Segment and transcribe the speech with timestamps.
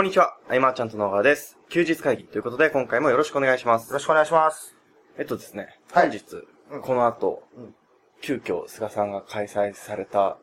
[0.00, 1.58] こんにちは、アイマーちゃんと野川です。
[1.68, 3.98] 休日会議ということで、今回もよろしくお願いしますよろ。
[3.98, 4.74] しくお願いします。
[5.18, 6.24] えっとですね、はい本日、
[6.70, 7.74] うんこの後、うん
[8.22, 10.38] 急遽菅さんが開催された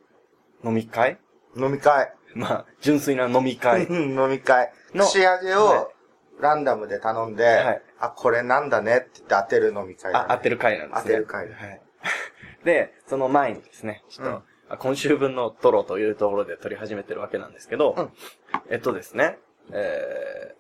[0.63, 1.17] 飲み会？
[1.55, 2.13] 飲み会。
[2.35, 3.87] まあ、純粋な飲み会。
[3.87, 4.71] う ん飲み会。
[4.93, 5.91] の串揚げはいを
[6.39, 11.01] ランダムで頼んで、はいあ、これなんだねって言って当てる飲み会だね、あ、当てる会なんですね。
[11.01, 11.81] 当てる会はい。
[12.63, 18.11] で、その前にですね、ちょっと、うんあ今週分のトロというところで撮り始めてるわけなんですけど、うん
[18.69, 19.39] えっとですね、
[19.71, 20.55] え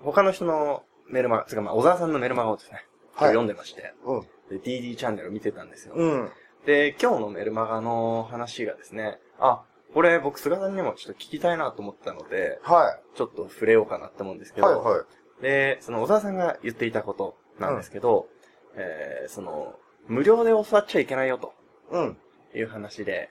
[0.00, 4.20] ー、他の人のメールマガ、つうかまあ、小沢さんのメールマガをですね、はい読んでまして、うん。
[4.48, 5.94] で DD チャンネルを見てたんですよ。
[5.94, 6.30] うん。
[6.64, 14.54] で、今日のメルマガの話がですね、あ、これ僕菅さんにもちょっと聞きたいなと思ったので、はちょっと触れようかなって思うんですい。
[14.54, 15.04] けど、はいは
[15.40, 15.42] い。
[15.42, 18.28] で、その小沢さんが言っていたことなんですけど、
[18.76, 19.74] えー、その、
[20.06, 21.52] 無料で教わっちゃいけないよと
[21.90, 22.16] うん。
[22.54, 23.30] いう話で、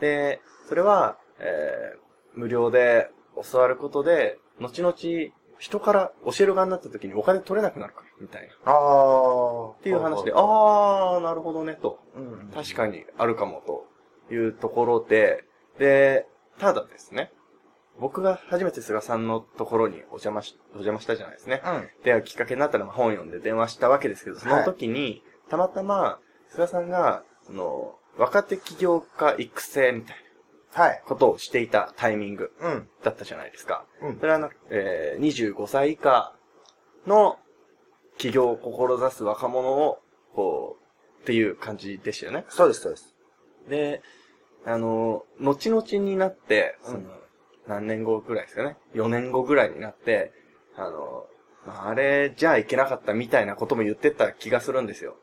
[0.00, 3.10] で、それは、えー、無料で
[3.50, 4.94] 教わることで、後々
[5.58, 8.72] 人から教える側になった時にお金取れなくなるから、みたいな。
[8.72, 9.72] あー。
[9.72, 12.00] っていう話で、ああー、なるほどね、と。
[12.16, 12.50] うん。
[12.54, 15.44] 確かにあるかもというところで、
[15.78, 16.26] で、
[16.58, 17.32] ただですね、
[17.98, 21.62] 僕が初めて菅さんのところにお邪魔し、お邪魔したじゃないですね。
[21.64, 21.88] うん。
[22.04, 26.18] で、きっかけになったのが本読んで電話したわけですけど、その時に、たまたま、
[26.48, 30.23] 菅さんが、その、若手起業家育成みたいはい。
[30.23, 30.23] な
[31.06, 32.88] ことをしていたタイミングうん。
[33.02, 33.84] だったじゃないですか。
[34.02, 36.34] うんそれはな、えー、25歳以下
[37.06, 37.38] の
[38.18, 39.98] 起業を志す若者を、
[40.34, 42.44] こう、っていう感じでしたよね。
[42.48, 43.14] そうです、そうです。
[43.68, 44.02] で、
[44.64, 47.24] あの、後々になって、その、うん
[47.66, 48.76] 何年後ぐらいですかね。
[48.94, 50.32] 4年後ぐらいになって、
[50.76, 51.26] あの、
[51.66, 55.16] まああれじゃあいけなかったみたいなことも言ってた気がするんですよ。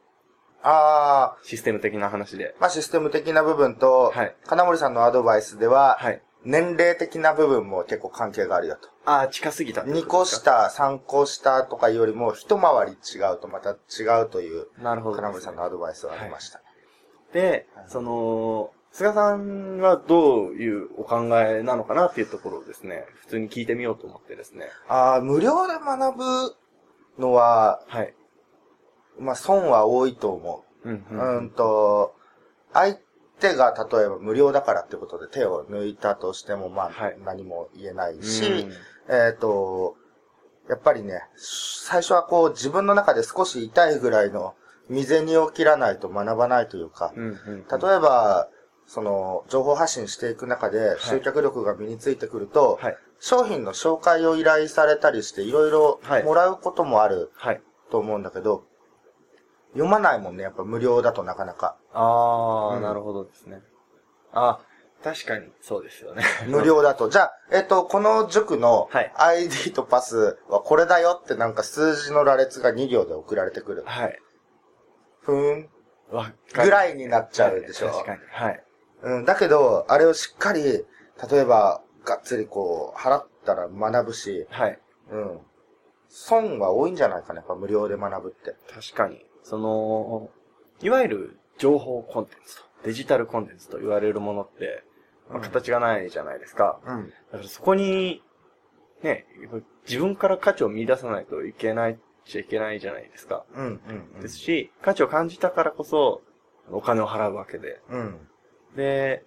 [0.63, 2.55] あシステム的な話で。
[2.57, 2.61] ー。
[2.61, 6.21] まあ、システム的な部分と、はい金森さんのアドバイスでは、はい。
[6.43, 8.89] 年齢的な部分も結構関係があるよと。
[9.05, 16.61] ああ、近すぎたって2個下、3個下とかよりも一回り違うとまた違うという、なるほどね、金森さんのアドバイスがありました。
[17.33, 24.67] で、その、菅さんはどういうお考えなのかなっていうところをですね、普通に聞いてみようと思ってですね。
[24.87, 26.55] ああ、無料で学ぶ
[27.19, 28.13] のは、はい。
[29.19, 31.37] まあ、損は多いと思うんう。
[31.37, 32.15] うん、と、
[32.73, 32.97] 相
[33.39, 38.71] 手が例えば無料だからってことで手を抜いたとしても、まあ、はい何も言えないし、うん
[39.09, 39.95] えっ、と、
[40.69, 44.55] やっぱりね、最初はこう自分の中で少し痛いぐらいの
[44.87, 48.49] 未然を切らないと学ばないというか、例えば、
[48.85, 52.97] その、情報発信していく中で集客力が身についてくると、はい。
[53.19, 57.61] 商品の紹介を依頼されたりしていろいろはいもらうこともあるはい。
[57.91, 58.65] と思うんだけど、
[59.73, 61.77] 読まないもんね、やっぱ無料だとなかなか。
[61.93, 63.61] ああ、うんなるほどですね。
[64.33, 64.59] あ、
[65.03, 66.23] 確かにそうですよね。
[66.47, 67.09] 無料だと。
[67.09, 73.83] じゃあ、えっと、この塾のはい ID とパスはこれだよってなんか数字の羅列が2行で送られてくる。
[73.85, 74.19] はい。
[75.21, 75.69] ふーん。
[76.53, 77.87] ぐらいになっちゃうでしょ。
[77.87, 78.19] はい確かに。
[78.29, 78.63] はい。
[79.03, 80.85] うん、だけど、あれをしっかり、
[81.31, 84.79] 例えば、がっつりこう、払ったら学ぶし、はい。
[85.11, 85.39] うん。
[86.09, 88.55] 損は多いんじゃないかな、やっぱ無料で学ぶって。
[88.71, 89.25] 確かに。
[89.43, 90.29] その、
[90.81, 94.83] いわゆる情報コンテンツと、デジタルコンテンツと言われるものって、
[95.29, 96.79] まあ、うん形がないじゃないですか。
[96.85, 97.09] うん。
[97.09, 98.21] だからそこに、
[99.01, 99.25] ね、
[99.87, 103.45] 自分から価値を見出さないといけないっちゃいけないじゃないですか。
[103.55, 103.79] うん、うん、
[104.15, 104.21] うん。
[104.21, 106.21] ですし、価値を感じたからこそ、
[106.71, 107.79] お金を払うわけで。
[107.89, 108.27] うん。
[108.75, 109.23] で、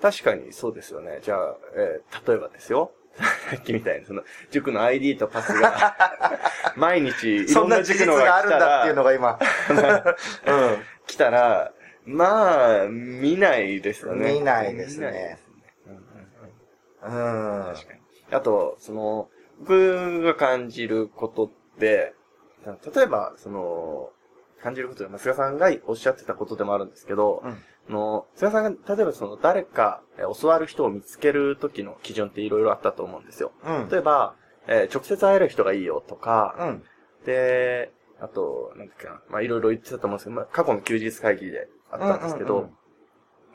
[0.00, 1.20] 確かにそうですよね。
[1.22, 2.92] じゃあ、えー例えばですよ。
[3.18, 5.94] さっきみたいに、その、塾の ID とパスが、
[6.76, 9.38] 毎日、いろんなそんな事塾のがあるんだっていうのら、が今。
[11.06, 11.72] 来たら、
[12.04, 14.32] まあ、見ないですよね。
[14.32, 15.38] 見ないですね
[15.86, 16.02] うんうん
[17.10, 17.66] うんうん。
[17.66, 17.74] うん。
[17.74, 18.00] 確かに。
[18.30, 19.28] あと、その、
[19.60, 22.14] 僕が感じることって、
[22.94, 24.10] 例えば、その、
[24.62, 27.56] 感じることで、まあ菅さんがおっしゃってたことでもあるんですけど、うんあ
[27.88, 33.52] の、菅さんが、例えばその、誰か、え教わる人を見つける時の基準っていろいろあったと思うんですよ。
[33.64, 33.88] うん。
[33.88, 34.36] 例えば、
[34.68, 36.82] えー直接会える人がいいよとか、うん。
[37.26, 42.76] で、あと、なんだっけな、まあいろいろ言ってたと思うんですけど、まあ過去の休日会議であったんですけど、うんうん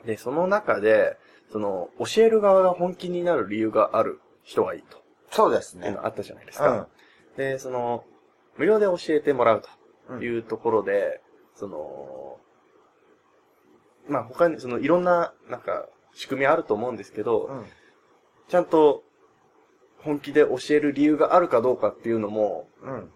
[0.04, 1.16] で、その中で、
[1.50, 5.02] その、教える側が本気になる理由がある人がいいと。
[5.30, 6.06] そうですねっていうの。
[6.06, 6.70] あったじゃないですか。
[6.70, 7.36] うん。
[7.36, 8.04] で、その、
[8.56, 9.62] 無料で教えてもらう
[10.08, 11.20] うんというところで、
[11.54, 12.38] その、
[14.08, 17.66] まあ他に、そのいろんな、なんか、仕組みあると思うんですけど、うん。
[18.48, 19.04] ちゃんと、
[19.98, 23.10] 本気で教える理由があるかどうかっていうのも、うん。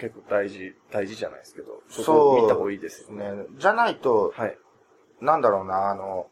[0.00, 3.32] 結構大事、大事じゃないですけど、そこを見た方がいいですよね。
[3.32, 3.46] ね。
[3.58, 4.56] じゃないと、はい。
[5.20, 6.28] なんだろうな、あの、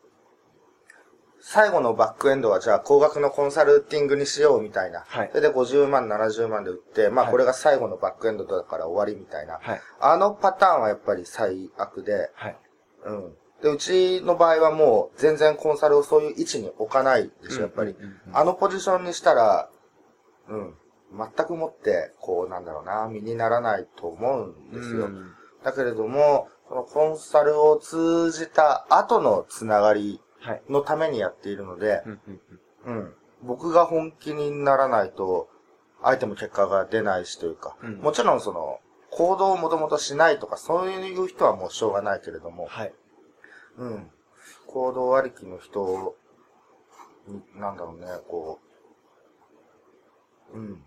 [1.49, 5.05] 最後のバックエンドはじゃあ高額のコンサルティングにしようみたいな。
[5.07, 9.61] はいそれで50万、70万で売って、まあはいこれが最後のバックエンドだから終わりみたいな。
[9.63, 9.81] はい。
[10.01, 12.57] あのパターンはやっぱり最悪で、はい。
[13.05, 13.37] うん。
[13.63, 17.97] で、うちの場合はもう全然コンサルをそういう位置に置かないでしょ、やっぱり。
[18.33, 19.71] あのポジションにしたら、
[20.49, 20.75] うん。
[21.17, 25.07] 全くもって、こうなんだろうな、身にならないと思うんですよ。
[25.07, 25.33] うん
[25.65, 30.63] だけれども、そのコンサルを通じた後のつながりはい。
[30.69, 32.05] のためにやっているので、
[32.85, 33.15] うん。
[33.43, 35.49] 僕が本気にならないと、
[36.03, 38.79] 相手も結果が出ないしというか、うんもちろんその、
[39.11, 42.95] 行動をもともとしないとか、そういう人はもうしょうがないけれども、はい。
[43.77, 44.11] うん。
[44.67, 46.17] 行動ありきの人
[47.29, 48.61] に、なんだろうね、こ
[50.55, 50.83] う、うん。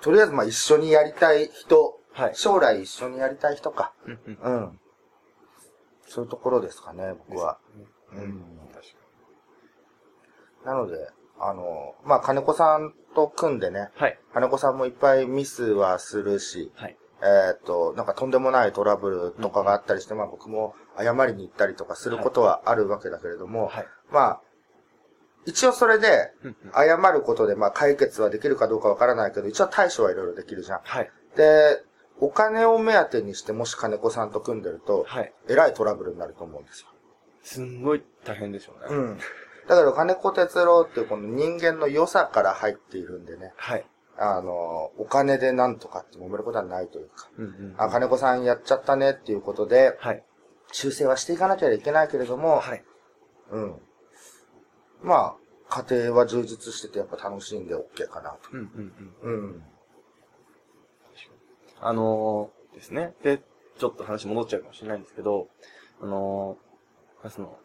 [0.00, 2.34] とりあえず、まあ一緒にやりたい人、はい。
[2.34, 3.92] 将来一緒にやりたい人か。
[4.04, 4.80] うんうんうん。
[6.06, 7.58] そういうところですかね、僕は。
[8.12, 8.42] うん。
[8.72, 8.98] 確か
[10.64, 11.08] なので、
[11.38, 14.02] あの、まあ、金子さんと組んでね、に。
[14.02, 14.18] はい。
[14.32, 16.96] 金子さんもいっぱいミスはするし、はい。
[17.20, 23.86] えーっと、なんかとんでもないトラブルとかがあったりして、まあ僕も謝りに行ったりとかすることはあるわけだけれども、はい。
[24.10, 24.40] まあ、
[25.46, 26.32] 一応それで、
[26.74, 30.80] 謝ることで、まあ解決はできるかどうかわからないけど、一応対処はいろいろできるじゃん。
[30.82, 31.10] はい。
[31.36, 31.82] で、
[32.20, 35.32] お金を目当てにして、もし金子さんと組んでると、はい。
[35.48, 36.88] えらいトラブルになると思うんですよ。
[37.42, 38.96] すんごい大変でしょうね。
[38.96, 39.18] うん。
[39.68, 43.86] だけど金子哲郎っていうこの人間の良さから入っているんでね、はい。
[44.18, 47.74] あの、お金でなんとかって揉めることはないというか、うんうん。
[47.78, 50.24] あ、金子さんやっちゃったねっていうことで、はい。
[50.72, 52.84] 修正はしていかなきゃいけないけれども、はい。
[53.50, 53.76] うん。
[55.02, 55.36] ま
[55.70, 58.50] あ、家庭は充実しててやっぱ楽しいんで OK かなと。
[58.52, 58.92] うんうん
[59.22, 59.32] うん。
[59.34, 59.62] うん。
[61.80, 63.14] あのーですね。
[63.22, 63.40] で、
[63.78, 65.48] ちょっと話戻っちゃうかもしれないんですけど、
[66.00, 67.58] あのーその、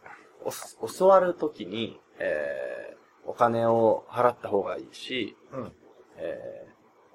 [0.79, 5.71] お教わるときに、えー、お金を払った方がいいし、うん。
[6.17, 6.67] え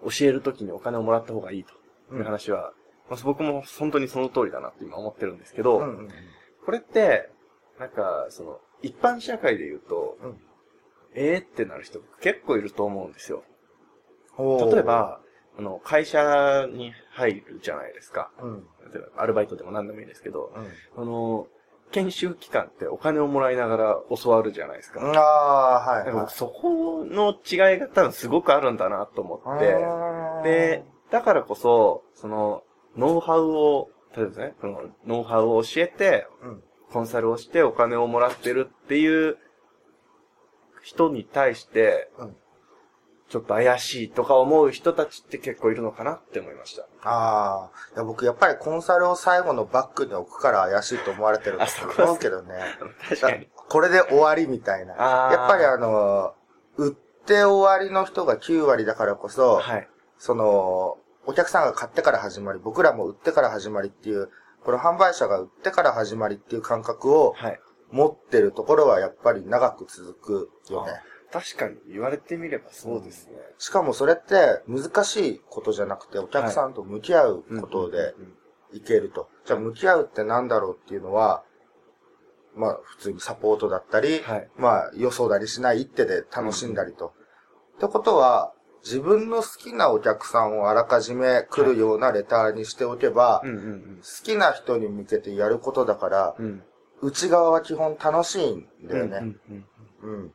[0.05, 1.73] ー、教えるときにお金をもらった方がいいと
[2.14, 2.73] いう話は、
[3.10, 6.08] まあ、僕も本当にその通りだなって今思ってるんですけど、うんうん。
[6.64, 7.31] これって、
[7.78, 10.40] なんか、その、一般社会で言うと、うん
[11.14, 13.43] えーってなる人結構いると思うんですよ。
[14.38, 15.20] 例え、ば、
[15.58, 18.31] あの、会社に入るじゃないですか。
[18.40, 18.66] うん。
[18.93, 20.52] 例えば、アルバイトでも何でもいいですけど、
[20.96, 21.02] うん。
[21.02, 21.49] あの、
[21.90, 25.00] 研修期間ってお金をもらいながら教わるじゃないですか。
[25.00, 26.26] ああ、はい、はい。
[26.28, 32.62] そこの違いが多分すごくあるんだなと思って、で、、だからこそ、その、
[32.99, 36.62] ノウハウを、例えばですね、その、ノウハウを教えて、うん。
[36.93, 39.37] コンサルをしてお金をもらってるっていう
[40.83, 42.37] 人に対して、うん
[43.29, 46.83] ちょっと怪しいとか思う人たちって結構いるのかなって思いました。
[47.03, 47.71] ああ。
[47.95, 52.55] いや、僕やっぱりコンサルを最後のバッグに置くから怪しいと思われてると思うけどね。
[53.06, 53.49] 確かに。
[53.53, 54.95] これで終わりみたいな。
[54.95, 56.35] やっぱりあの、
[56.79, 56.95] 売っ
[57.27, 59.89] て終わりの人が9割だからこそ、はい。
[60.17, 60.97] その、
[61.28, 64.30] お客さんが買ってから始まり、僕らも売ってから始まりっていう、
[64.64, 67.60] この販売者が売ってから始まりっていう感覚をはい。
[67.90, 70.92] 持ってるところはやっぱり長く続くよね。
[71.32, 73.32] 確かに言われてみればそうですね。
[73.58, 78.12] しかもそれって難しいことじゃなくて、お客さんと向き合うことでうんうん
[78.73, 79.30] うんいけると。
[79.47, 81.42] じゃあ向き合うってなんだろうっていうのは、
[82.54, 87.14] まあ普通にサポートだったり、はいまあ予想だりしない一手で楽しんだりと。
[87.76, 88.52] ってことは、
[88.85, 96.44] 自分の好きなお客さんをあらかじめ来るようなレターにしておけば、うんうん好きな人に向けてやることだから、うん。
[96.47, 96.62] うん。
[97.00, 99.18] 内側は基本楽しいんだよね。
[99.18, 99.66] うんうん
[100.02, 100.32] うんうん。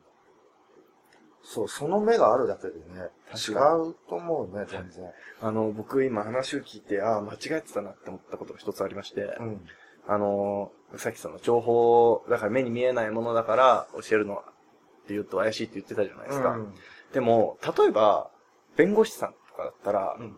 [1.42, 5.10] そう、その目があるだけでね、違うと思うね、全然。
[5.40, 9.66] あの、僕今話を聞いて、ああ、間違えてたなって思ったことが一つありまして、うん。
[10.06, 14.44] あの、さっきその情報、だから目に見えないものだから教えるのはっ
[15.06, 16.50] て言うと怪しいって言ってたじゃないですか。
[16.50, 16.74] うん
[17.12, 18.28] でも、例えば、
[18.76, 20.36] 弁護士さんとかだったら、うん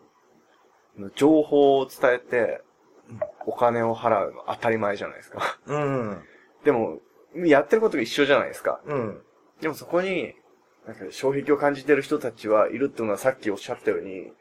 [1.14, 2.62] 情報を伝えて、
[3.46, 5.58] お金を払うの当たり前じゃないですか。
[5.66, 6.24] うん。
[6.64, 7.00] でも、
[7.34, 8.80] やってることが一緒じゃないですか。
[8.86, 9.22] うん。
[9.60, 10.34] でもそこに、
[10.86, 14.32] なんか、障壁を感じてる人たちはいるっていうのはさっきおっしゃったように、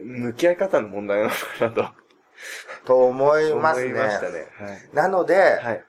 [0.00, 1.94] 向き合い方の問題なのかなと。
[2.84, 3.90] と思いますね。
[3.92, 4.46] 思いましたね。
[4.92, 5.84] なので、はい。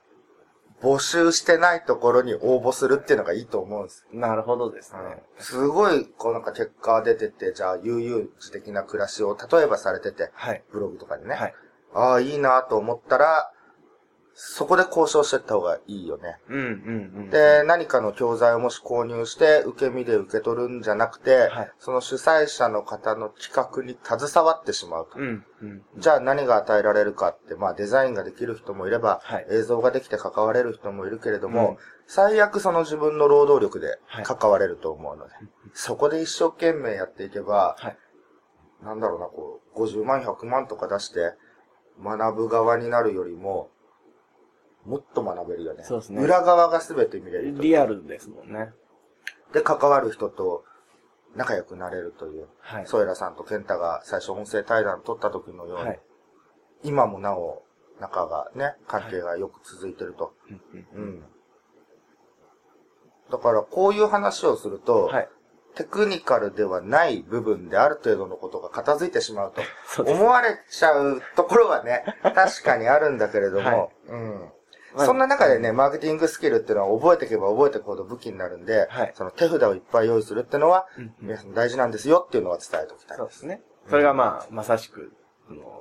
[0.81, 0.93] はい。
[0.93, 4.05] 募集してないところに応募するっていうのがいいと思うんです。
[4.11, 4.99] なるほどですね。
[5.37, 10.63] すごい、こうなんか結果が出てて、じゃあ悠々自適な暮らしを例えばされてて、はい。
[10.71, 11.35] ブログとかでね。
[11.35, 11.53] はい。
[11.93, 13.51] ああ、いいなと思ったら、
[14.33, 16.37] そこで交渉していった方がいいよね。
[16.47, 16.67] うんうんう
[17.27, 17.29] ん。
[17.29, 25.19] で、何かの教材をもし購入して、受け身で受け取るんじゃなくて、はいその主催者の方の企画に携わってしまうと。
[25.19, 25.81] うんうん。
[25.97, 31.77] じゃあ何が与えられるかって、まあデザインができる人もいれば、はい映像ができて関われる人もいるけれども、うん
[32.11, 35.33] 最悪その自分の労働力ではい関われると思うので、
[35.73, 37.97] そこで一生懸命やっていけば、はい。
[38.83, 41.33] なんだろうな、こう、50万、100万とか出して、
[42.01, 43.69] 学ぶ側になるよりも、
[44.85, 45.83] もっと学べるよね。
[45.83, 47.61] そうですね裏側が全て見れると。
[47.61, 48.71] リアルですもんね。
[49.53, 50.63] で、関わる人と
[51.35, 52.47] 仲良くなれるという。
[52.59, 52.87] はい。
[52.87, 55.99] ソエラさんとケンタが最初音声対談取った時のように、はい。
[56.83, 57.63] 今もなお
[57.99, 60.33] 仲がね、関係がよく続いてると。
[60.49, 61.23] うんうんうん。
[63.31, 65.29] だから、こういう話をすると、はい。
[65.75, 74.51] テクニカルではない部分である程度のことが片付いてしまうと そうです思われちゃうところはね、 確かにあるんだけれども、はいうん。
[74.95, 80.87] まあそんな中でね、マーケティングスキルっていうのは覚えていけば覚えていくほど武器になるんで、はいその手札をいっぱい用意するっていうのは、
[81.21, 83.17] 皆さん大事なんですよっていうのは伝えておきたい。
[83.17, 83.61] そうですね。
[83.89, 85.11] それがまあ、まさしく、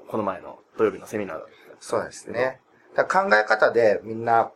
[0.09, 2.61] この前の土曜日のセミナーだったんそうですね。
[2.97, 4.53] 考え方でみんな、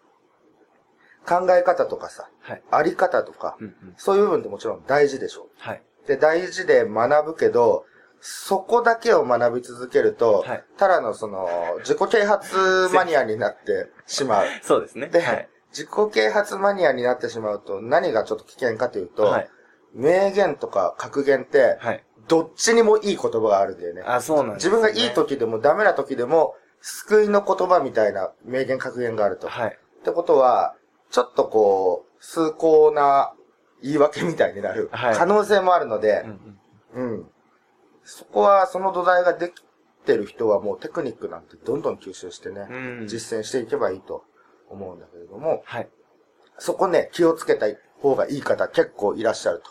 [1.27, 2.63] 考え方とかさ、はい。
[2.71, 3.75] あり方とか、うんうん。
[3.97, 5.83] そういう部分ってもちろん大事でしょはい。
[6.05, 6.09] う。
[6.09, 7.85] で、大事で学ぶけど、
[8.25, 11.49] そこだけを学び続けると、はいただのその、
[11.81, 14.47] 自己啓発マニアになってしまう。
[14.63, 15.09] そうですね。
[15.09, 15.49] で、はい。
[15.71, 19.51] 自己啓発マニアになってしまうと、何がちょっと危険かというと、はい。
[19.93, 22.05] 名言とか格言って、はい。
[22.29, 24.03] どっちにもいい言葉があるんだよね。
[24.07, 29.49] あ、そうなんですね自分がいい時でもダメな時でも、救いの言葉みたいな名言格言があると。
[29.49, 29.79] はい。
[30.01, 30.77] ってことは、
[31.11, 33.35] ちょっとこう、崇高な
[33.83, 36.59] 言い訳みたいになるはい可能性もあるのでうん、
[36.95, 37.11] うん。
[37.11, 37.27] うん。
[38.05, 39.63] そこは、その土台ができ
[40.05, 44.25] てる人はもうテクニックなんてどんどん吸収してね、うん実践していけばいいと
[44.69, 45.89] 思うんだけれども、はい。
[46.59, 47.67] そこね、気をつけた
[48.01, 49.71] 方がいい方結構いらっしゃると。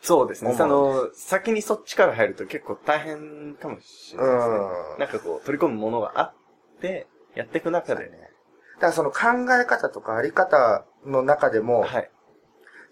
[0.00, 0.54] そうですね。
[0.54, 4.54] その、先にそっちから入ると結構大変かもしれないですね。
[4.54, 8.04] うんなんかこう、取り込むものがあって、やっていく中で。
[8.04, 12.10] だからその考え方とかあり方の中でも、はい。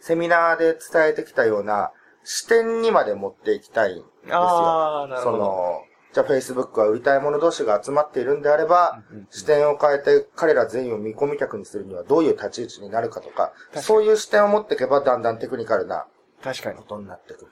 [0.00, 1.92] セミナーで伝えてきたような
[2.24, 4.36] 視点にまで持っていきたいんですよ。
[4.36, 5.44] ああ、なるそほど。
[5.44, 16.06] の、じゃあ Facebook は売りたい者同士が集まっているんであれば、うんうんうん視点を変えて彼ら全員を見込み客にするにはどういう立ち位置になるかとか、かにそういう視点を持っていけばだんだんテクニカルな
[16.42, 16.82] 確かにこ。
[16.82, 17.50] とになってくる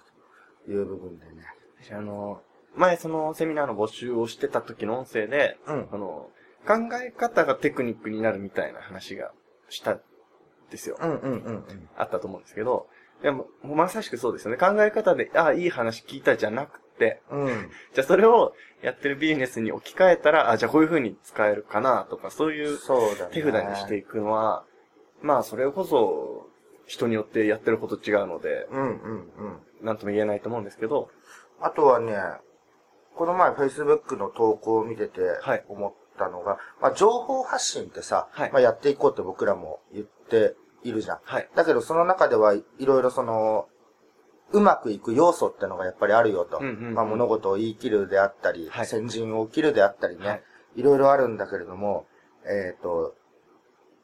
[0.66, 1.32] という部分でね。
[1.92, 2.42] あの、
[2.76, 6.30] 前そのセミナーの募集をしてた時の音声で、うんあの、
[6.66, 9.32] 考え方がテクニックになるみたいな話が
[9.70, 10.00] したん
[10.70, 10.96] ですよ。
[11.00, 11.88] うんうんうんうん。
[11.96, 12.88] あったと思うんですけど、
[13.22, 14.56] でも、もうまさしくそうですよね。
[14.56, 17.70] 考え方で、ああ、いい話聞いたじゃなくて、うん。
[17.94, 22.78] じゃあそれをやってるビジネスに置き換えたら、あじゃあこういう風に使えるかなとか、そういう。
[23.30, 24.64] 手札にしていくのは、
[25.22, 26.48] まあそれこそ
[26.86, 29.60] 人によってやってること違うので、うんうんうん。
[29.82, 31.10] なんとも言えないと思うんですけど、
[31.60, 32.16] あとはね、
[33.16, 41.18] この前 Facebook の投稿を見ててはい思ったのが、まあ情報発信ってさ、はいまあやっていこうって僕らも言っているじゃん。
[41.22, 41.48] はい。
[41.54, 43.68] だけどその中ではいろいろその、
[44.52, 46.58] うまくいく要素ってのがやっぱりあるよと。
[46.58, 50.42] うんうんうんまあ物事を言い切るであったり、はい先陣を切るであったりね、はい
[50.76, 52.06] い、ろいろあるんだけれども、
[52.44, 53.14] えっ、と、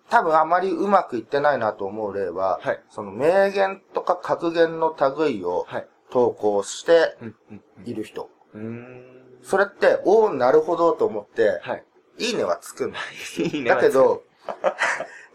[0.09, 5.88] 多分あまりうまくいってないなと思う例は、はいその名言とか格言の類をはい。
[6.09, 8.30] 投稿してうん、うん、いる人。
[8.54, 8.62] うん。
[8.62, 9.16] うーん。
[9.42, 11.85] それって、おーなるほどと思って、はい。
[12.18, 12.99] いいねはつくんだ。
[13.38, 14.23] いいねだけ、ど、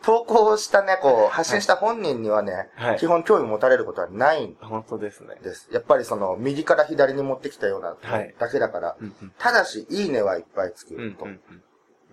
[0.04, 5.36] 投稿したね、こう、発信した本人にはね、はい基本興味持たれることはないん本当ですね。
[5.44, 5.70] です。
[5.72, 9.32] やっぱりその、右から左に持ってきたようなはいだけだから、うん、うん。
[9.38, 11.26] ただし、いいねはいっぱいつくうん、と。
[11.26, 11.40] うん、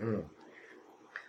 [0.01, 0.15] うん。
[0.15, 0.31] うん。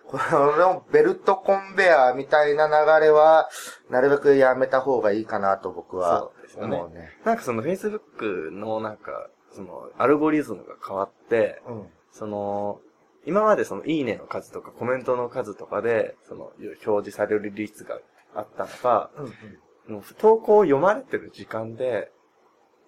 [0.10, 0.18] こ
[0.58, 3.48] のベルトコンベアみたいな流れは、
[3.89, 7.12] なるべくやめた方がいいかなと僕はそうですよね思うね。
[7.24, 11.88] なんかその Facebook のなんか、その、アルゴリズムが変わって、うん。
[12.12, 12.82] その、
[13.25, 16.51] 今までその、いいねの数とかコメントの数とかで、その、
[16.85, 17.99] 表示される率が
[18.33, 19.09] あったのが、
[19.88, 20.03] うんうん。
[20.17, 22.11] 投稿を読まれてる時間で、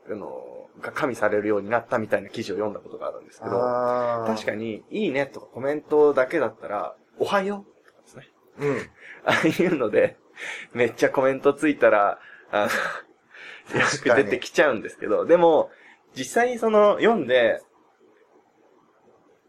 [0.09, 8.27] あの、が加味されるようになったみたいな記事を読んだことがあるんですけど、確かに、いいねとかコメントだけだったら、おはようとかですね。
[8.59, 8.77] うん。
[9.25, 10.17] ああいうので、
[10.73, 12.19] めっちゃコメントついたら、
[12.51, 12.67] あ
[13.73, 15.69] の、よく出てきちゃうんですけど、でも、
[16.15, 17.61] 実際にその、読んで、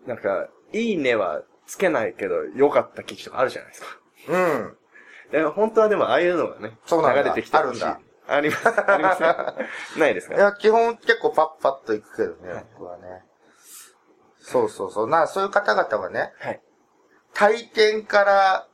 [0.06, 3.86] なんか、いいねはつけないけど、良かった記事とかあるじゃないですか。
[4.28, 4.76] うん。
[5.30, 7.98] で本当はでも、ああいうのがね、そうなんだ流れてきてあるんだ。
[8.28, 8.68] あります。
[8.68, 9.36] ありますよ
[9.98, 10.34] ないですか？
[10.36, 13.24] いや、基本結構パッパッといくけどね、僕はね。
[14.38, 15.08] そうそうそう。
[15.08, 16.60] な、そういう方々はね、はい。
[17.34, 18.66] 体験から、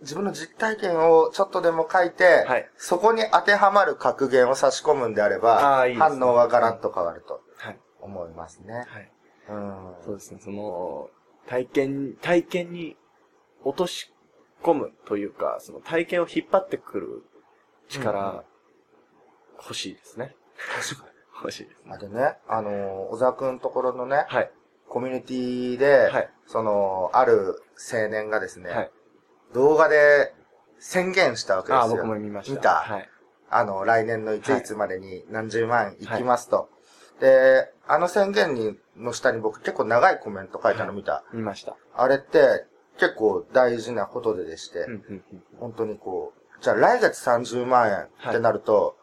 [0.00, 7.78] 自分の実体験をちょっとでも書いて、はいそこに当てはまる格言を差し込むんであれば、いいね反応はガラッと変わるとはい。
[8.00, 8.86] 思いますね。
[8.88, 9.12] はい。
[9.50, 9.94] うん。
[10.04, 11.10] そうですね、その、
[11.46, 12.96] 体験、体験に
[13.64, 14.12] 落とし
[14.62, 17.22] 込むというか、その体験を引っ張ってくる
[17.88, 18.44] 力、
[19.58, 20.34] 欲しいですね。
[20.76, 21.18] 確かに。
[21.40, 21.92] 欲しいですね。
[21.94, 24.50] あでね、あのー小沢くんのところのね、はい。
[24.88, 28.90] コミュニティで、はいその、ある青年がですね、はい。
[29.54, 30.34] 動画で
[30.78, 31.80] 宣言したわけですよ。
[31.80, 32.52] ああ、僕も見ました。
[32.54, 33.08] 見たはい。
[33.50, 36.68] あの、来年のいつはいいつまでに何十万いきますと。
[37.20, 41.24] で、あの宣言に、の下に僕結構長いコメント書いたの見た。
[41.32, 41.76] 見ました。
[41.94, 42.64] あれって
[42.98, 44.86] 結構大事なことででして。
[45.58, 48.96] 本当にこう、じゃあ来月30万円ってなると、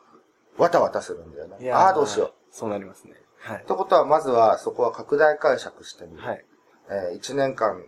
[0.58, 1.72] わたわたするんだよね。
[1.72, 2.34] ああ、どうしよう。
[2.52, 3.14] そうなりますね。
[3.40, 3.66] はいっ。
[3.66, 6.24] てことは、まずはそこは拡大解釈してみる。
[6.24, 6.46] はい。
[6.90, 7.84] えー、1年間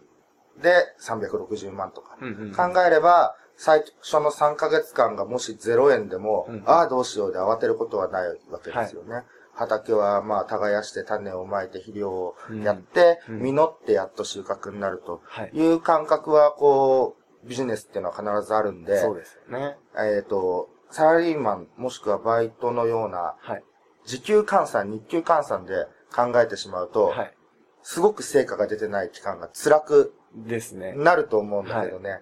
[0.61, 2.17] で360万とか。
[2.55, 9.23] 考えれば、最初の3ヶ月間がもし0円でも、うんああどうしようで慌てることはないわけですよね。
[9.57, 15.51] 畑はまあ耕して種をまいて肥料をやって、実ってやっと収穫になるとはい。
[15.53, 19.77] いう感覚はこう、ビジネスっていうのは必ずあるんで、そうですよね。
[19.97, 23.63] えっ、と、サラリーマンもしくはバイトのようなはい。
[24.05, 25.85] 時給換算、日給換算で
[26.15, 27.33] 考えてしまうと、はい。
[27.81, 30.93] すごく成果が出てない期間が辛くですね。
[30.93, 32.21] なると思うんだけどね。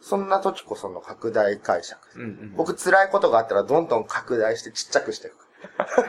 [0.00, 2.00] そんな時こその拡大解釈。
[2.56, 5.47] 僕辛いことがあったらどんどん拡大してちっちゃくしていく。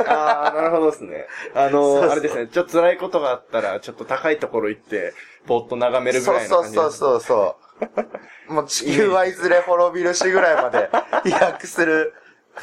[0.07, 1.27] ああ、なるほどですね。
[1.55, 5.13] あのそうそうあれですね、ちょっと辛いことがあったら、ちょっと高いところ行って、
[5.45, 6.97] ぼーっと眺めるぐそうらいのそうそう感じです。
[6.97, 7.57] そうそ
[8.49, 8.53] う。
[8.53, 10.89] もう地球はいずれ滅びるしぐらいまで
[11.23, 12.13] 飛躍する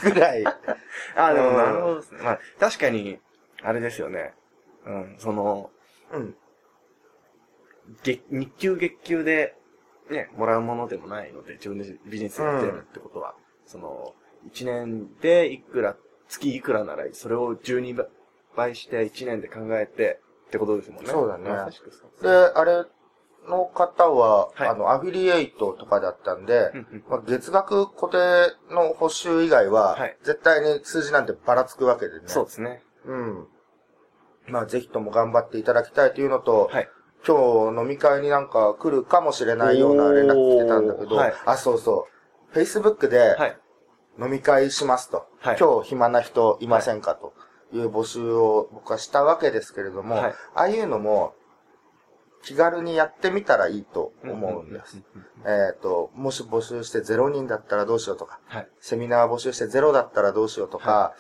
[0.03, 0.45] ぐらい。
[0.47, 0.55] あ
[1.17, 2.23] あ、でもうんなるほどですね。
[2.23, 3.19] まあ、確かに、
[3.63, 4.35] あれですよね。
[4.85, 5.71] うん、その、
[6.13, 6.37] うん。
[8.03, 9.55] 月、日給月給で、
[10.11, 14.15] ね、もらうものでもないので、自分でビジネスやってるってことは、その、
[14.53, 15.97] 1年でいくら、
[16.29, 18.05] 月いくらなら、それを12
[18.57, 21.11] 倍して1年で考えて、ってことですもんね。
[21.11, 21.45] そうだね
[22.23, 22.85] で、あれ
[23.49, 32.25] の方は、はいあの、アフィリエイトとかだったんで、うんうんまあ、月額固定の報酬以外は、はい絶対に数字なんてばらつくわけでね。
[32.27, 32.83] そうですね。
[33.05, 33.47] うん。
[34.49, 36.89] まあ、ぜひとも頑張っていただきたいというのと、はい。
[37.27, 42.07] 今日飲み会になんか来るかもしれないような連絡来てたんだけど、はいあ、そうそ
[42.55, 42.57] う。
[42.57, 43.59] Facebook ではい。
[44.21, 45.27] 飲み会しますと。
[45.41, 47.35] はい今日暇な人いませんかと
[47.73, 51.35] いう募集を僕はしたわけですけれども、はいああいうのも
[52.47, 55.03] 気軽にやってみたらいいと思うんです。
[55.45, 58.69] えっ、と、もし募集して0人だったらどうしようとか、はい。
[58.79, 61.15] セミナー募集して0だったらどうしようとか、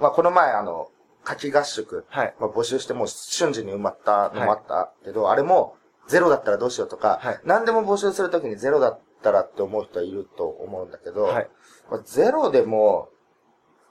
[0.00, 0.88] まあこの前あの、
[1.24, 2.34] 夏季合宿、はい。
[2.40, 5.76] まあ、募集してもう瞬時に埋まったのもあったけど、あれも
[6.08, 11.48] ゼロだったらどうしようとか、はい何でも募集するときにゼロだったらって思う人はいると思うんだけど、はい。
[11.90, 13.08] まあ、ゼロでも、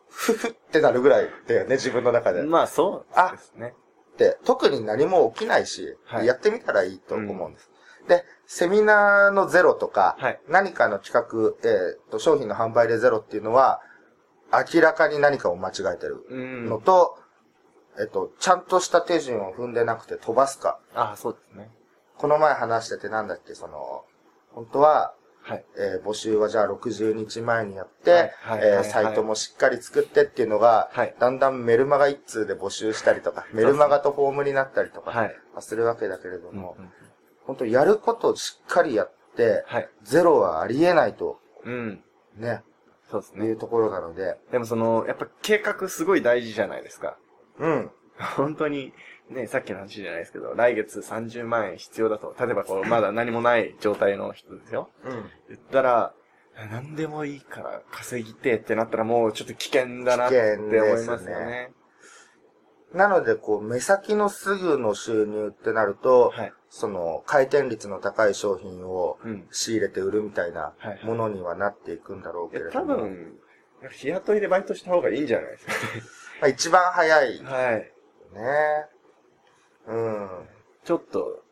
[0.09, 2.43] ふふってなるぐらいだよね、自分の中で。
[2.43, 3.73] まあ、そうですね。
[4.17, 7.71] で、特に何も起きないし、はいやってみたらいいと思うんです。
[8.07, 13.81] で、セミナーのゼロとか、はい何かの企画、えーと、商品の販売でゼロっていうのは、
[14.73, 16.65] 明らかに何かを間違えてるうん。
[16.69, 17.17] のと、
[17.99, 20.79] えっと、ちゃんとした手順を踏んでなくて飛ばすか。
[20.93, 21.71] ああ、そうですね。
[22.17, 24.03] この前話しててなんだっけ、その、
[24.53, 25.65] 本当は、はい。
[25.77, 35.35] えー募集はじゃあ60日前にやって、はいえーサイトもしっかり作ってっていうのが、はいだんだんメルマガ一通で募集したりとか、メルマガとフォームになったりとか、はい。
[35.59, 36.77] するわけだけれどうんうんも、
[37.45, 39.89] 本当やることをしっかりやって、はい。
[40.03, 42.03] ゼロはありえないと、うん。
[42.37, 42.61] ね、
[43.09, 43.45] そうですね。
[43.45, 47.17] いうところなので、でもその、やっぱ計画すごい大事じゃないですか。
[47.59, 47.91] うん、
[48.37, 48.93] 本当に、
[49.31, 52.35] ね、さっきの話じゃないですけど、来月30万円必要だと。
[52.39, 54.89] 例えばこう、まだ何もない状態の人ですよ。
[55.03, 55.11] うん。
[55.49, 56.13] 言ったら、
[56.69, 61.71] 何でもいいから稼ぎてってなったらもうちょっと危険だなって思いますよね。
[62.93, 66.53] なので、こう、目先のすぐの収入ってなると、はい。
[66.69, 69.47] その、回転率の高い商品をうん。
[69.51, 72.97] 仕入れて売るみたいなはいはいものにはなっていくんだろうけれども。
[72.97, 73.39] 分、
[73.91, 75.73] 日雇いでバイトした方がいいんじゃないですか
[76.41, 77.41] まあ、一番早い。
[77.41, 77.45] ね。
[77.45, 77.49] ね。
[77.49, 77.91] はい。
[79.87, 80.29] うん。
[80.83, 81.43] ちょっと、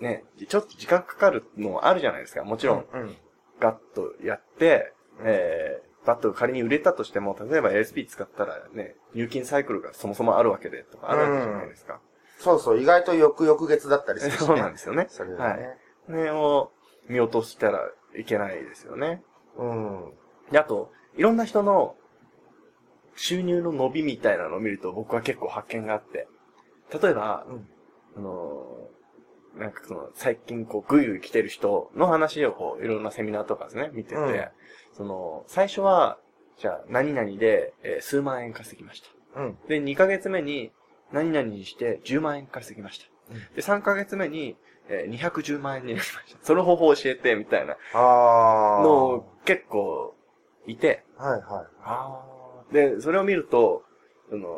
[0.00, 2.44] ね、ちょっと時間かかるのもあるじゃないですか。
[2.44, 3.16] もちろん、うん。
[3.60, 4.92] ガッとやって、
[5.22, 12.00] えー、バットが仮に売れたとしても、例えば ASP 使ったらね、入金サイクルがそもそもあるわけで、とかあるわけじゃないですか。
[12.38, 14.46] そうそう、意外と翌々月だったりするし、ね。
[14.46, 15.06] そうなんですよね。
[15.10, 15.76] それははね。
[16.08, 16.12] い。
[16.12, 16.72] ねを
[17.06, 19.22] 見落としたらいけないですよね。
[19.58, 20.12] うん。
[20.50, 21.96] で、あと、いろんな人の
[23.14, 26.26] 収入の伸びみたいなのを見ると僕は結構発見があって。
[26.92, 27.68] 例えば、うん
[28.16, 34.44] あのーなんかその、最近こう、ぐいぐい来てる人の話をこう、いろんなセミナーとかですね、見てて、うん
[34.92, 36.18] その、最初は、
[36.56, 39.02] じゃあ、何々で、えー数万円稼ぎまし
[39.34, 39.40] た。
[39.40, 39.58] うん。
[39.68, 40.70] で、2ヶ月目に、
[41.12, 43.06] 何々にして10万円稼ぎました。
[43.32, 44.56] うんで、3ヶ月目に、
[44.88, 46.38] えー210万円になりました。
[46.44, 48.82] その方法を教えて、みたいなああ。
[48.84, 50.14] の結構
[50.68, 51.66] いて、はいはい。
[51.82, 52.22] あ
[52.72, 53.82] で、それを見ると、
[54.30, 54.48] その、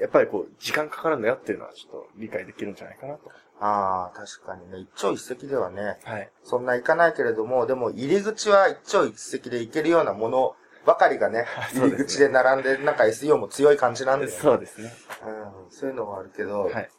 [0.00, 3.30] やっぱりこう、時間かかるんだよっていうのはちょっと理解できるんじゃないかなと。
[3.60, 6.30] ああ、確かにね、一朝一夕ではね、はい。
[6.44, 14.36] そんないかないけれども、でも入り口は一朝一夕でいけるようなものばかりがね、 入り口で並んで、なんか SEO も強い感じなんだよね。
[14.36, 14.92] そうですね。
[15.26, 15.30] う
[15.68, 16.90] ん、そういうのはあるけど、はい。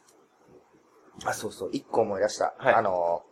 [1.26, 2.56] あ、そうそう、一個思い出した。
[2.58, 3.24] はいあの、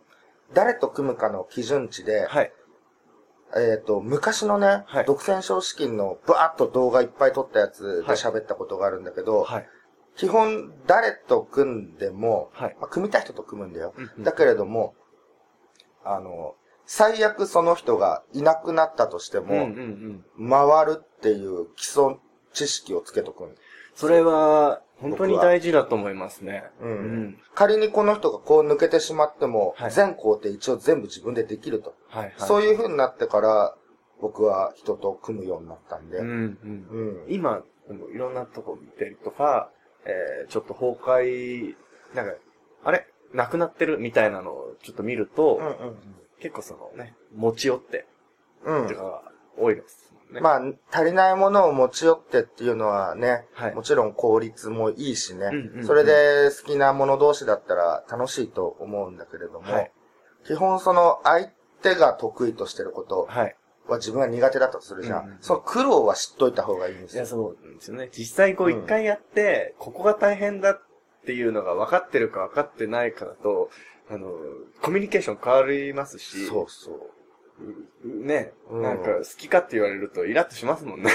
[0.54, 2.54] 誰と組むかの基準値で、はい。
[3.56, 9.70] えっ、と、昔のね、はい独占賞資金のバーッと動画いっぱい撮ったやつではい喋ったことがあるんだけど、はい。
[10.16, 12.76] 基本誰と組んでも、はい。
[12.80, 13.94] まあ、組みたい人と組むんだよ。
[13.98, 14.96] うんうんだけれども、
[16.04, 20.70] あの、最悪その人がいなくなったとしてうんうんうも、ん。
[20.70, 22.18] 回るっていう基礎
[22.54, 23.56] 知識をつけとくん
[23.96, 26.64] それは、本当に大事だと思いますね。
[26.82, 27.38] うんうん。
[27.54, 31.96] 仮にこの人がこう抜けてしまっても、はい全工程一応全部自分でできると。
[32.16, 32.34] はい、はい。
[32.38, 33.76] そういう風になってから、
[34.22, 36.20] 僕は人と組むようになったんで。
[36.20, 37.26] うん、うん。
[37.26, 37.34] うん。
[37.34, 37.64] 今、
[38.14, 39.70] いろんなとこ見てるとか、
[40.06, 41.76] えー、ちょっと崩壊、
[42.16, 42.34] なんか、
[42.84, 43.08] あれ？
[43.34, 45.96] なくなってるみたいなのをちょっと見ると、うん
[46.40, 48.06] 結構そのね、持ち寄って、
[48.64, 48.88] うんうん。
[48.88, 49.22] とかが
[49.58, 50.42] 多いですもんね。
[50.42, 59.92] まあ、足りないものを持ち寄ってっていうのはね、はいもちろん効率もいいしね、うんうんうんそれで好きなもの同士だったら楽しいと思うんだけれども、はい
[60.46, 61.50] 基本その相
[61.86, 63.28] 手が得意としてること
[63.88, 65.38] は自分は苦手だとするじゃん。
[65.42, 67.30] その苦労は知っといた方がいいんですよいや、。
[67.30, 68.10] そうなんですよね。
[68.12, 70.82] 実際こううん一回やって、ここが大変だっ
[71.26, 73.70] ていうのが分かってるか分かってないかだと、
[74.10, 74.30] あの、
[74.82, 77.00] コミュニケーション変わりますし、そうそう。
[78.04, 81.12] うね、うんなんか好きかって言われるとイラッとしますもんね。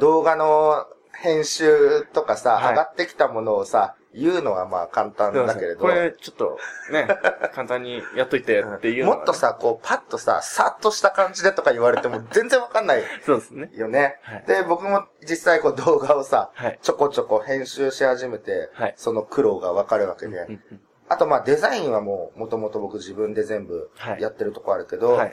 [0.00, 6.58] 動画の編集とかさ、はい上がってきたものをさ、言うのはまあ簡単だけれど、これちょっと
[6.90, 7.08] ね、
[7.54, 13.70] 簡単にやっといてっていうのはねもっと、さ、こう、パッとさ、さっとした感じでとか言われても 全然わかんないそうですね。
[13.74, 14.18] よね。
[14.22, 16.78] はいで、僕も実際こう動画をさ、はい。
[16.82, 20.38] ちょこちょこ編集し始めて、はいその苦労がわかるわけで。
[20.38, 25.32] うんうんあとまあデザインはもう、もともと僕自分で全部はいやってるとこあるけど、はい。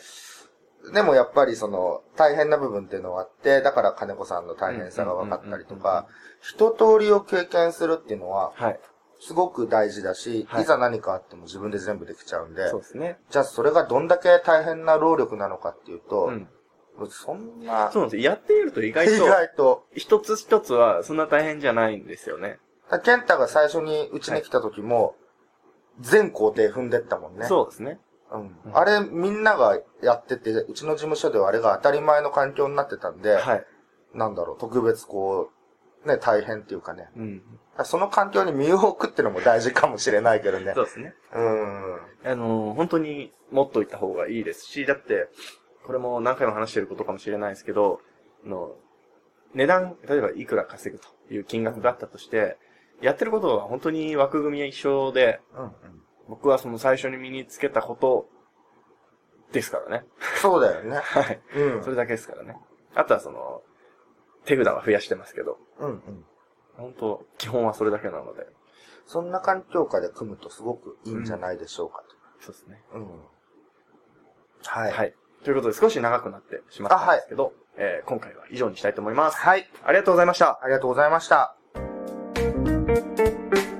[0.94, 6.08] でもやっぱりその、大変な部分っていうのはあって、だから金子さんの大変さが分かったりとか、
[6.42, 8.80] 一通りを経験するっていうのは、はい。
[9.22, 13.18] すごく大事だし、はいいざ何かあっても自分で全部できちゃうんで、そうですね。
[13.30, 16.48] じゃあそれがどんだけ大変な労力なのかっていうと、うん。
[17.10, 18.32] そんな、そうなんですよ。
[18.32, 22.60] やってみると意外意と、外と、一つ一つはそんな大変じゃないんですよね。
[22.90, 25.16] だケンタが最初にうちに来た時も、
[26.00, 27.46] 全工程踏んでったもんね。
[27.46, 28.00] そうですね。
[28.32, 33.66] うんうんあれみんながやってて、うちの事務所ではあれが当たり前の環境になってたんで、はい。
[34.14, 35.52] なんだろう、特別こ
[36.06, 37.10] う、ね、大変っていうかね。
[37.18, 37.42] うん。
[37.84, 40.82] その環境に身を置くってのも大事かもしれないけどねそ。
[40.82, 41.14] うですね。
[41.34, 41.96] うん。
[42.26, 45.28] あのー本当に持っといた方がいいですし、だって、
[45.86, 48.02] これも何回も話してることかもしれないですけど、
[48.46, 48.76] あの、
[49.54, 52.58] 値段、例えばいくら稼ぐという金額があったとして、
[53.02, 55.72] やってることは本当に枠組みは一緒で、うんうん。
[56.30, 58.30] 僕はその最初に身につけたこと
[59.52, 60.06] ですからね。
[60.42, 60.98] そうだよね。
[61.04, 61.42] はい。
[61.56, 61.84] うん。
[61.84, 62.56] それだけですからね。
[62.94, 63.64] あとはその、
[64.46, 66.26] 手札は増やしてますけど、うんうん。
[66.78, 68.48] 本当基本はそれだけなので。
[69.08, 72.04] そんな環境下で組むとすごくいいんじゃないでしょうか
[72.40, 72.84] そうですね。
[72.92, 73.00] と。
[73.00, 73.08] うん。
[74.64, 74.92] はい。
[74.92, 75.16] はい。
[75.44, 79.38] ということで少し長くなってしまったんですけど、えー今回は以上にしたいと思います。
[79.38, 79.68] はい。
[79.84, 80.60] ありがとうございました。
[80.62, 81.56] ありがとうございました。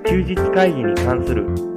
[0.04, 1.69] 休日会議に関する